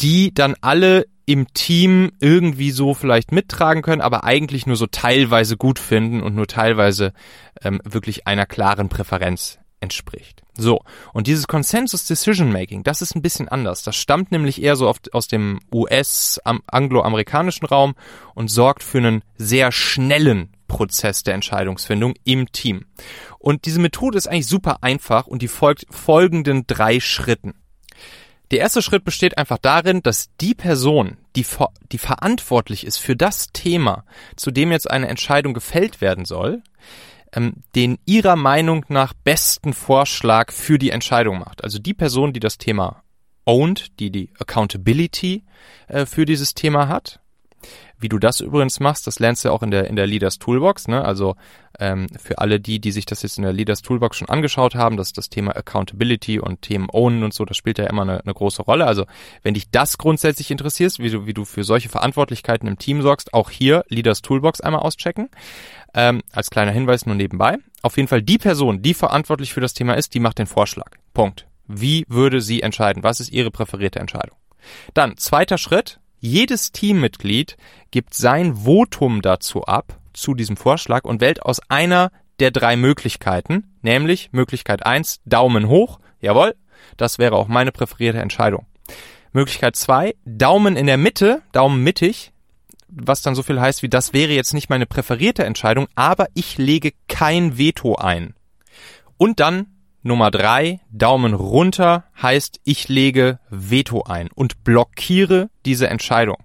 die 0.00 0.32
dann 0.32 0.54
alle 0.60 1.06
im 1.26 1.52
Team 1.52 2.12
irgendwie 2.20 2.70
so 2.70 2.94
vielleicht 2.94 3.32
mittragen 3.32 3.82
können, 3.82 4.00
aber 4.00 4.24
eigentlich 4.24 4.66
nur 4.66 4.76
so 4.76 4.86
teilweise 4.86 5.58
gut 5.58 5.78
finden 5.78 6.22
und 6.22 6.34
nur 6.34 6.46
teilweise 6.46 7.12
ähm, 7.62 7.82
wirklich 7.84 8.26
einer 8.26 8.46
klaren 8.46 8.88
Präferenz 8.88 9.58
entspricht. 9.80 10.42
So, 10.60 10.80
und 11.12 11.28
dieses 11.28 11.46
Consensus 11.46 12.04
Decision 12.04 12.50
Making, 12.50 12.82
das 12.82 13.00
ist 13.00 13.14
ein 13.14 13.22
bisschen 13.22 13.48
anders. 13.48 13.84
Das 13.84 13.94
stammt 13.94 14.32
nämlich 14.32 14.60
eher 14.60 14.74
so 14.74 14.88
oft 14.88 15.14
aus 15.14 15.28
dem 15.28 15.60
US-angloamerikanischen 15.72 17.68
Raum 17.68 17.94
und 18.34 18.48
sorgt 18.48 18.82
für 18.82 18.98
einen 18.98 19.22
sehr 19.36 19.70
schnellen 19.70 20.52
Prozess 20.66 21.22
der 21.22 21.34
Entscheidungsfindung 21.34 22.14
im 22.24 22.50
Team. 22.50 22.86
Und 23.38 23.66
diese 23.66 23.78
Methode 23.78 24.18
ist 24.18 24.26
eigentlich 24.26 24.48
super 24.48 24.78
einfach 24.82 25.28
und 25.28 25.42
die 25.42 25.48
folgt 25.48 25.86
folgenden 25.90 26.66
drei 26.66 26.98
Schritten. 26.98 27.54
Der 28.50 28.58
erste 28.58 28.82
Schritt 28.82 29.04
besteht 29.04 29.38
einfach 29.38 29.58
darin, 29.58 30.02
dass 30.02 30.30
die 30.40 30.54
Person, 30.54 31.18
die, 31.36 31.46
die 31.92 31.98
verantwortlich 31.98 32.84
ist 32.84 32.96
für 32.98 33.14
das 33.14 33.52
Thema, 33.52 34.04
zu 34.34 34.50
dem 34.50 34.72
jetzt 34.72 34.90
eine 34.90 35.06
Entscheidung 35.06 35.54
gefällt 35.54 36.00
werden 36.00 36.24
soll, 36.24 36.62
ähm, 37.32 37.62
den 37.74 37.98
ihrer 38.04 38.36
Meinung 38.36 38.84
nach 38.88 39.12
besten 39.12 39.72
Vorschlag 39.72 40.52
für 40.52 40.78
die 40.78 40.90
Entscheidung 40.90 41.38
macht. 41.38 41.64
Also 41.64 41.78
die 41.78 41.94
Person, 41.94 42.32
die 42.32 42.40
das 42.40 42.58
Thema 42.58 43.02
owned, 43.44 43.98
die 43.98 44.10
die 44.10 44.32
Accountability 44.38 45.44
äh, 45.88 46.06
für 46.06 46.24
dieses 46.24 46.54
Thema 46.54 46.88
hat. 46.88 47.20
Wie 47.98 48.08
du 48.08 48.18
das 48.18 48.40
übrigens 48.40 48.80
machst, 48.80 49.06
das 49.06 49.18
lernst 49.18 49.44
du 49.44 49.50
auch 49.50 49.62
in 49.62 49.70
der 49.70 49.88
in 49.88 49.96
der 49.96 50.06
Leaders 50.06 50.38
Toolbox. 50.38 50.88
Ne? 50.88 51.04
Also 51.04 51.36
ähm, 51.78 52.06
für 52.18 52.38
alle 52.38 52.60
die, 52.60 52.80
die 52.80 52.92
sich 52.92 53.06
das 53.06 53.22
jetzt 53.22 53.38
in 53.38 53.44
der 53.44 53.52
Leaders 53.52 53.82
Toolbox 53.82 54.16
schon 54.16 54.28
angeschaut 54.28 54.74
haben, 54.74 54.96
dass 54.96 55.12
das 55.12 55.28
Thema 55.28 55.56
Accountability 55.56 56.38
und 56.38 56.62
Themen 56.62 56.88
Ownen 56.92 57.22
und 57.24 57.34
so, 57.34 57.44
das 57.44 57.56
spielt 57.56 57.78
ja 57.78 57.86
immer 57.86 58.02
eine, 58.02 58.20
eine 58.20 58.34
große 58.34 58.62
Rolle. 58.62 58.86
Also 58.86 59.04
wenn 59.42 59.54
dich 59.54 59.70
das 59.70 59.98
grundsätzlich 59.98 60.50
interessiert, 60.50 60.98
wie 60.98 61.10
du 61.10 61.26
wie 61.26 61.34
du 61.34 61.44
für 61.44 61.64
solche 61.64 61.88
Verantwortlichkeiten 61.88 62.68
im 62.68 62.78
Team 62.78 63.02
sorgst, 63.02 63.34
auch 63.34 63.50
hier 63.50 63.84
Leaders 63.88 64.22
Toolbox 64.22 64.60
einmal 64.60 64.82
auschecken. 64.82 65.28
Ähm, 65.94 66.22
als 66.32 66.50
kleiner 66.50 66.72
Hinweis 66.72 67.06
nur 67.06 67.14
nebenbei. 67.14 67.56
Auf 67.82 67.96
jeden 67.96 68.08
Fall 68.08 68.22
die 68.22 68.38
Person, 68.38 68.82
die 68.82 68.94
verantwortlich 68.94 69.54
für 69.54 69.60
das 69.60 69.74
Thema 69.74 69.94
ist, 69.94 70.14
die 70.14 70.20
macht 70.20 70.38
den 70.38 70.46
Vorschlag. 70.46 70.90
Punkt. 71.14 71.46
Wie 71.66 72.04
würde 72.08 72.40
sie 72.40 72.62
entscheiden? 72.62 73.02
Was 73.02 73.20
ist 73.20 73.30
ihre 73.30 73.50
präferierte 73.50 73.98
Entscheidung? 73.98 74.36
Dann, 74.94 75.16
zweiter 75.16 75.58
Schritt. 75.58 76.00
Jedes 76.20 76.72
Teammitglied 76.72 77.56
gibt 77.90 78.14
sein 78.14 78.64
Votum 78.64 79.22
dazu 79.22 79.64
ab, 79.64 79.98
zu 80.12 80.34
diesem 80.34 80.56
Vorschlag 80.56 81.04
und 81.04 81.20
wählt 81.20 81.42
aus 81.42 81.60
einer 81.68 82.10
der 82.40 82.50
drei 82.50 82.76
Möglichkeiten, 82.76 83.64
nämlich 83.82 84.30
Möglichkeit 84.32 84.84
eins 84.84 85.20
Daumen 85.24 85.68
hoch, 85.68 86.00
jawohl, 86.20 86.54
das 86.96 87.18
wäre 87.18 87.36
auch 87.36 87.48
meine 87.48 87.72
präferierte 87.72 88.20
Entscheidung. 88.20 88.66
Möglichkeit 89.32 89.76
zwei 89.76 90.14
Daumen 90.24 90.76
in 90.76 90.86
der 90.86 90.96
Mitte, 90.96 91.42
Daumen 91.52 91.82
mittig, 91.82 92.32
was 92.88 93.22
dann 93.22 93.34
so 93.34 93.42
viel 93.42 93.60
heißt 93.60 93.82
wie, 93.82 93.88
das 93.88 94.12
wäre 94.12 94.32
jetzt 94.32 94.54
nicht 94.54 94.70
meine 94.70 94.86
präferierte 94.86 95.44
Entscheidung, 95.44 95.86
aber 95.94 96.26
ich 96.34 96.58
lege 96.58 96.92
kein 97.06 97.58
Veto 97.58 97.96
ein. 97.96 98.34
Und 99.16 99.40
dann 99.40 99.66
Nummer 100.02 100.30
drei, 100.30 100.80
Daumen 100.90 101.34
runter 101.34 102.04
heißt, 102.20 102.60
ich 102.64 102.88
lege 102.88 103.40
Veto 103.50 104.02
ein 104.04 104.28
und 104.34 104.64
blockiere 104.64 105.50
diese 105.64 105.88
Entscheidung. 105.88 106.36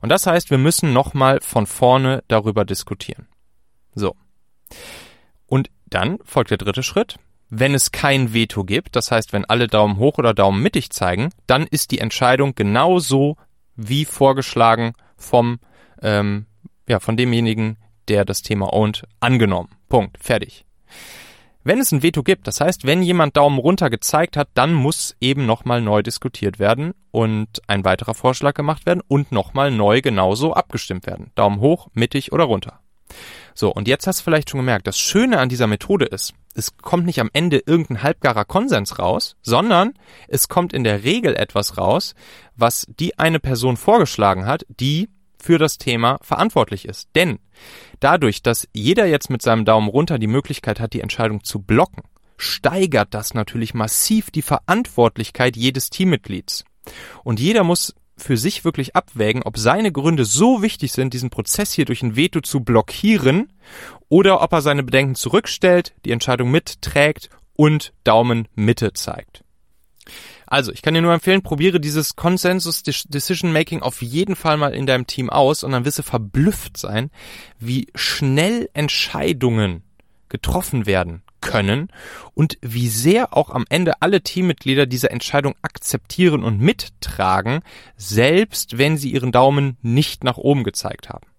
Und 0.00 0.08
das 0.08 0.26
heißt, 0.26 0.50
wir 0.50 0.58
müssen 0.58 0.92
nochmal 0.92 1.40
von 1.40 1.66
vorne 1.66 2.22
darüber 2.28 2.64
diskutieren. 2.64 3.28
So. 3.94 4.14
Und 5.46 5.70
dann 5.86 6.18
folgt 6.24 6.50
der 6.50 6.58
dritte 6.58 6.82
Schritt. 6.82 7.16
Wenn 7.50 7.74
es 7.74 7.92
kein 7.92 8.32
Veto 8.32 8.64
gibt, 8.64 8.96
das 8.96 9.10
heißt, 9.10 9.32
wenn 9.32 9.44
alle 9.44 9.66
Daumen 9.66 9.98
hoch 9.98 10.16
oder 10.16 10.32
Daumen 10.32 10.62
mittig 10.62 10.90
zeigen, 10.90 11.30
dann 11.46 11.66
ist 11.66 11.90
die 11.90 11.98
Entscheidung 11.98 12.54
genauso 12.54 13.36
wie 13.76 14.06
vorgeschlagen 14.06 14.94
vom 15.16 15.60
ähm, 16.00 16.46
ja, 16.88 16.98
von 17.00 17.16
demjenigen, 17.16 17.76
der 18.08 18.24
das 18.24 18.42
Thema 18.42 18.72
ownt, 18.72 19.04
angenommen. 19.20 19.70
Punkt. 19.88 20.18
Fertig. 20.18 20.64
Wenn 21.64 21.78
es 21.78 21.92
ein 21.92 22.02
Veto 22.02 22.24
gibt, 22.24 22.48
das 22.48 22.60
heißt, 22.60 22.86
wenn 22.86 23.02
jemand 23.02 23.36
Daumen 23.36 23.58
runter 23.58 23.88
gezeigt 23.88 24.36
hat, 24.36 24.48
dann 24.54 24.72
muss 24.72 25.16
eben 25.20 25.46
nochmal 25.46 25.80
neu 25.80 26.02
diskutiert 26.02 26.58
werden 26.58 26.92
und 27.12 27.62
ein 27.68 27.84
weiterer 27.84 28.14
Vorschlag 28.14 28.54
gemacht 28.54 28.84
werden 28.84 29.02
und 29.06 29.30
nochmal 29.30 29.70
neu 29.70 30.00
genauso 30.00 30.54
abgestimmt 30.54 31.06
werden. 31.06 31.30
Daumen 31.36 31.60
hoch, 31.60 31.88
mittig 31.94 32.32
oder 32.32 32.44
runter. 32.44 32.80
So, 33.54 33.72
und 33.72 33.86
jetzt 33.86 34.06
hast 34.06 34.20
du 34.20 34.24
vielleicht 34.24 34.50
schon 34.50 34.58
gemerkt, 34.58 34.86
das 34.86 34.98
Schöne 34.98 35.38
an 35.38 35.48
dieser 35.48 35.66
Methode 35.66 36.06
ist, 36.06 36.34
es 36.54 36.76
kommt 36.78 37.06
nicht 37.06 37.20
am 37.20 37.30
Ende 37.32 37.62
irgendein 37.64 38.02
halbgarer 38.02 38.44
Konsens 38.44 38.98
raus, 38.98 39.36
sondern 39.42 39.94
es 40.28 40.48
kommt 40.48 40.72
in 40.72 40.84
der 40.84 41.04
Regel 41.04 41.36
etwas 41.36 41.78
raus, 41.78 42.14
was 42.56 42.86
die 42.98 43.18
eine 43.18 43.40
Person 43.40 43.76
vorgeschlagen 43.76 44.46
hat, 44.46 44.66
die 44.68 45.08
für 45.42 45.58
das 45.58 45.78
Thema 45.78 46.18
verantwortlich 46.22 46.86
ist. 46.86 47.08
Denn 47.14 47.38
dadurch, 48.00 48.42
dass 48.42 48.68
jeder 48.72 49.06
jetzt 49.06 49.28
mit 49.28 49.42
seinem 49.42 49.64
Daumen 49.64 49.88
runter 49.88 50.18
die 50.18 50.28
Möglichkeit 50.28 50.78
hat, 50.78 50.92
die 50.92 51.00
Entscheidung 51.00 51.42
zu 51.42 51.60
blocken, 51.60 52.02
steigert 52.36 53.12
das 53.12 53.34
natürlich 53.34 53.74
massiv 53.74 54.30
die 54.30 54.42
Verantwortlichkeit 54.42 55.56
jedes 55.56 55.90
Teammitglieds. 55.90 56.64
Und 57.24 57.40
jeder 57.40 57.64
muss 57.64 57.94
für 58.16 58.36
sich 58.36 58.64
wirklich 58.64 58.94
abwägen, 58.94 59.42
ob 59.42 59.58
seine 59.58 59.90
Gründe 59.90 60.24
so 60.24 60.62
wichtig 60.62 60.92
sind, 60.92 61.12
diesen 61.12 61.30
Prozess 61.30 61.72
hier 61.72 61.84
durch 61.84 62.02
ein 62.02 62.14
Veto 62.14 62.40
zu 62.40 62.60
blockieren 62.60 63.52
oder 64.08 64.42
ob 64.42 64.52
er 64.52 64.62
seine 64.62 64.82
Bedenken 64.82 65.14
zurückstellt, 65.14 65.94
die 66.04 66.12
Entscheidung 66.12 66.50
mitträgt 66.50 67.30
und 67.54 67.92
Daumen 68.04 68.48
Mitte 68.54 68.92
zeigt. 68.92 69.42
Also, 70.52 70.70
ich 70.70 70.82
kann 70.82 70.92
dir 70.92 71.00
nur 71.00 71.14
empfehlen, 71.14 71.40
probiere 71.40 71.80
dieses 71.80 72.14
Consensus 72.14 72.82
Decision 72.82 73.54
Making 73.54 73.80
auf 73.80 74.02
jeden 74.02 74.36
Fall 74.36 74.58
mal 74.58 74.74
in 74.74 74.84
deinem 74.84 75.06
Team 75.06 75.30
aus 75.30 75.64
und 75.64 75.72
dann 75.72 75.86
wirst 75.86 75.98
du 75.98 76.02
verblüfft 76.02 76.76
sein, 76.76 77.10
wie 77.58 77.86
schnell 77.94 78.68
Entscheidungen 78.74 79.82
getroffen 80.28 80.84
werden 80.84 81.22
können 81.40 81.88
und 82.34 82.58
wie 82.60 82.88
sehr 82.88 83.34
auch 83.34 83.48
am 83.48 83.64
Ende 83.70 84.02
alle 84.02 84.20
Teammitglieder 84.20 84.84
diese 84.84 85.08
Entscheidung 85.08 85.54
akzeptieren 85.62 86.44
und 86.44 86.60
mittragen, 86.60 87.60
selbst 87.96 88.76
wenn 88.76 88.98
sie 88.98 89.10
ihren 89.10 89.32
Daumen 89.32 89.78
nicht 89.80 90.22
nach 90.22 90.36
oben 90.36 90.64
gezeigt 90.64 91.08
haben. 91.08 91.31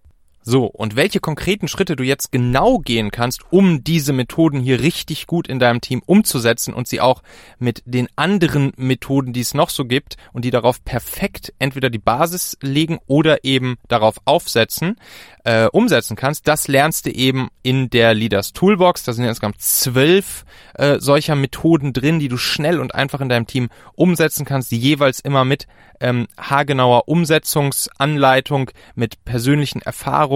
So, 0.45 0.65
und 0.65 0.97
welche 0.97 1.21
konkreten 1.21 1.69
Schritte 1.69 1.95
du 1.95 2.03
jetzt 2.03 2.31
genau 2.31 2.79
gehen 2.79 3.11
kannst, 3.11 3.43
um 3.49 3.83
diese 3.83 4.11
Methoden 4.11 4.59
hier 4.59 4.81
richtig 4.81 5.25
gut 5.25 5.47
in 5.47 5.57
deinem 5.57 5.79
Team 5.79 6.01
umzusetzen 6.05 6.73
und 6.73 6.85
sie 6.85 6.99
auch 6.99 7.23
mit 7.59 7.81
den 7.85 8.09
anderen 8.17 8.73
Methoden, 8.75 9.31
die 9.31 9.39
es 9.39 9.53
noch 9.53 9.69
so 9.69 9.85
gibt 9.85 10.17
und 10.33 10.43
die 10.43 10.51
darauf 10.51 10.83
perfekt 10.83 11.53
entweder 11.59 11.89
die 11.89 11.97
Basis 11.97 12.57
legen 12.61 12.99
oder 13.07 13.45
eben 13.45 13.77
darauf 13.87 14.15
aufsetzen, 14.25 14.97
äh, 15.45 15.67
umsetzen 15.67 16.17
kannst, 16.17 16.47
das 16.47 16.67
lernst 16.67 17.05
du 17.05 17.11
eben 17.11 17.49
in 17.63 17.89
der 17.89 18.13
Leaders 18.13 18.51
Toolbox. 18.51 19.03
Da 19.03 19.13
sind 19.13 19.25
insgesamt 19.25 19.61
zwölf 19.61 20.43
äh, 20.73 20.99
solcher 20.99 21.35
Methoden 21.35 21.93
drin, 21.93 22.19
die 22.19 22.27
du 22.27 22.37
schnell 22.37 22.81
und 22.81 22.95
einfach 22.95 23.21
in 23.21 23.29
deinem 23.29 23.47
Team 23.47 23.69
umsetzen 23.95 24.45
kannst, 24.45 24.71
die 24.71 24.79
jeweils 24.79 25.21
immer 25.21 25.45
mit 25.45 25.67
ähm, 25.99 26.27
haargenauer 26.37 27.07
Umsetzungsanleitung, 27.07 28.71
mit 28.95 29.23
persönlichen 29.25 29.81
Erfahrungen, 29.81 30.32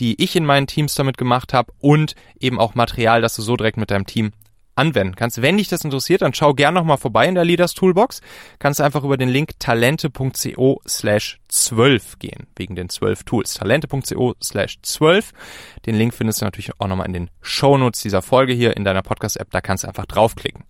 die 0.00 0.22
ich 0.22 0.36
in 0.36 0.44
meinen 0.44 0.66
Teams 0.66 0.94
damit 0.94 1.18
gemacht 1.18 1.52
habe 1.52 1.72
und 1.78 2.14
eben 2.38 2.58
auch 2.58 2.74
Material, 2.74 3.20
das 3.20 3.36
du 3.36 3.42
so 3.42 3.56
direkt 3.56 3.76
mit 3.76 3.90
deinem 3.90 4.06
Team 4.06 4.32
anwenden 4.80 5.14
kannst. 5.14 5.42
Wenn 5.42 5.58
dich 5.58 5.68
das 5.68 5.84
interessiert, 5.84 6.22
dann 6.22 6.34
schau 6.34 6.54
gern 6.54 6.74
nochmal 6.74 6.96
vorbei 6.96 7.28
in 7.28 7.34
der 7.34 7.44
Leaders 7.44 7.74
Toolbox. 7.74 8.22
Kannst 8.58 8.80
einfach 8.80 9.04
über 9.04 9.18
den 9.18 9.28
Link 9.28 9.58
talente.co 9.58 10.80
slash 10.88 11.38
12 11.48 12.18
gehen, 12.18 12.46
wegen 12.56 12.74
den 12.74 12.88
12 12.88 13.24
Tools. 13.24 13.52
talente.co 13.54 14.34
slash 14.42 14.78
12. 14.82 15.32
Den 15.86 15.96
Link 15.96 16.14
findest 16.14 16.40
du 16.40 16.46
natürlich 16.46 16.72
auch 16.78 16.88
nochmal 16.88 17.06
in 17.06 17.12
den 17.12 17.30
Shownotes 17.42 18.00
dieser 18.00 18.22
Folge 18.22 18.54
hier 18.54 18.76
in 18.76 18.84
deiner 18.84 19.02
Podcast-App. 19.02 19.50
Da 19.50 19.60
kannst 19.60 19.84
du 19.84 19.88
einfach 19.88 20.06
draufklicken. 20.06 20.64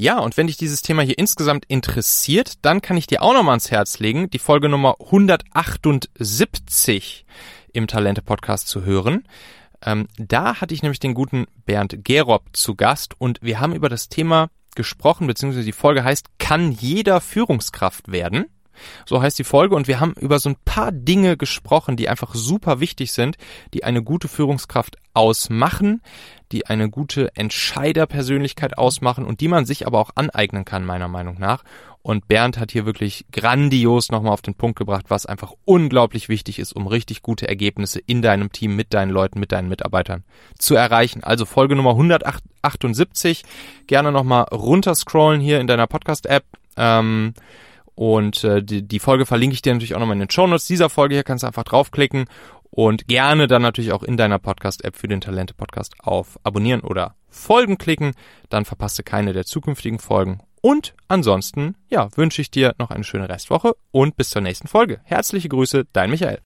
Ja, 0.00 0.20
und 0.20 0.36
wenn 0.36 0.46
dich 0.46 0.56
dieses 0.56 0.80
Thema 0.80 1.02
hier 1.02 1.18
insgesamt 1.18 1.64
interessiert, 1.66 2.64
dann 2.64 2.80
kann 2.80 2.96
ich 2.96 3.08
dir 3.08 3.20
auch 3.20 3.32
nochmal 3.32 3.54
ans 3.54 3.72
Herz 3.72 3.98
legen, 3.98 4.30
die 4.30 4.38
Folge 4.38 4.68
Nummer 4.68 4.94
178 5.00 7.26
im 7.72 7.86
Talente 7.86 8.22
Podcast 8.22 8.68
zu 8.68 8.84
hören. 8.84 9.24
Ähm, 9.84 10.08
da 10.16 10.60
hatte 10.60 10.74
ich 10.74 10.82
nämlich 10.82 11.00
den 11.00 11.14
guten 11.14 11.46
Bernd 11.66 12.04
Gerob 12.04 12.44
zu 12.52 12.74
Gast 12.74 13.20
und 13.20 13.40
wir 13.42 13.60
haben 13.60 13.74
über 13.74 13.88
das 13.88 14.08
Thema 14.08 14.48
gesprochen, 14.74 15.26
beziehungsweise 15.26 15.64
die 15.64 15.72
Folge 15.72 16.04
heißt, 16.04 16.38
kann 16.38 16.72
jeder 16.72 17.20
Führungskraft 17.20 18.10
werden? 18.10 18.46
So 19.06 19.22
heißt 19.22 19.38
die 19.38 19.44
Folge 19.44 19.74
und 19.74 19.88
wir 19.88 20.00
haben 20.00 20.14
über 20.14 20.38
so 20.38 20.50
ein 20.50 20.56
paar 20.64 20.92
Dinge 20.92 21.36
gesprochen, 21.36 21.96
die 21.96 22.08
einfach 22.08 22.34
super 22.34 22.80
wichtig 22.80 23.12
sind, 23.12 23.36
die 23.74 23.84
eine 23.84 24.02
gute 24.02 24.28
Führungskraft 24.28 24.96
ausmachen, 25.14 26.02
die 26.52 26.66
eine 26.66 26.88
gute 26.88 27.34
Entscheiderpersönlichkeit 27.36 28.78
ausmachen 28.78 29.24
und 29.24 29.40
die 29.40 29.48
man 29.48 29.66
sich 29.66 29.86
aber 29.86 29.98
auch 29.98 30.10
aneignen 30.14 30.64
kann, 30.64 30.84
meiner 30.84 31.08
Meinung 31.08 31.38
nach. 31.38 31.64
Und 32.02 32.26
Bernd 32.28 32.58
hat 32.58 32.70
hier 32.70 32.86
wirklich 32.86 33.26
grandios 33.32 34.10
nochmal 34.10 34.32
auf 34.32 34.40
den 34.40 34.54
Punkt 34.54 34.78
gebracht, 34.78 35.06
was 35.08 35.26
einfach 35.26 35.52
unglaublich 35.64 36.28
wichtig 36.28 36.58
ist, 36.58 36.72
um 36.72 36.86
richtig 36.86 37.20
gute 37.20 37.48
Ergebnisse 37.48 37.98
in 37.98 38.22
deinem 38.22 38.50
Team, 38.50 38.76
mit 38.76 38.94
deinen 38.94 39.10
Leuten, 39.10 39.40
mit 39.40 39.52
deinen 39.52 39.68
Mitarbeitern 39.68 40.24
zu 40.58 40.74
erreichen. 40.74 41.22
Also 41.22 41.44
Folge 41.44 41.76
Nummer 41.76 41.90
178. 41.90 43.42
Gerne 43.86 44.10
nochmal 44.10 44.44
runterscrollen 44.44 45.40
hier 45.40 45.60
in 45.60 45.66
deiner 45.66 45.86
Podcast-App. 45.86 46.44
Ähm, 46.78 47.34
und 47.98 48.44
äh, 48.44 48.62
die, 48.62 48.86
die 48.86 49.00
Folge 49.00 49.26
verlinke 49.26 49.54
ich 49.54 49.62
dir 49.62 49.72
natürlich 49.72 49.96
auch 49.96 49.98
nochmal 49.98 50.14
in 50.14 50.20
den 50.20 50.30
Show 50.30 50.46
Notes 50.46 50.66
dieser 50.66 50.88
Folge. 50.88 51.16
Hier 51.16 51.24
kannst 51.24 51.42
du 51.42 51.48
einfach 51.48 51.64
draufklicken 51.64 52.26
und 52.70 53.08
gerne 53.08 53.48
dann 53.48 53.60
natürlich 53.60 53.90
auch 53.90 54.04
in 54.04 54.16
deiner 54.16 54.38
Podcast-App 54.38 54.96
für 54.96 55.08
den 55.08 55.20
Talente-Podcast 55.20 55.94
auf 55.98 56.38
Abonnieren 56.44 56.82
oder 56.82 57.16
Folgen 57.28 57.76
klicken. 57.76 58.12
Dann 58.50 58.64
verpasst 58.64 59.00
du 59.00 59.02
keine 59.02 59.32
der 59.32 59.46
zukünftigen 59.46 59.98
Folgen. 59.98 60.38
Und 60.62 60.94
ansonsten, 61.08 61.74
ja, 61.88 62.08
wünsche 62.16 62.40
ich 62.40 62.52
dir 62.52 62.72
noch 62.78 62.92
eine 62.92 63.02
schöne 63.02 63.28
Restwoche 63.28 63.74
und 63.90 64.16
bis 64.16 64.30
zur 64.30 64.42
nächsten 64.42 64.68
Folge. 64.68 65.00
Herzliche 65.02 65.48
Grüße, 65.48 65.84
dein 65.92 66.10
Michael. 66.10 66.38